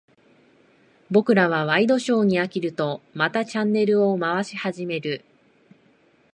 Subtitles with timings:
[1.11, 5.23] 僕らはワイドショーに飽きると、またチャンネルを回し始める。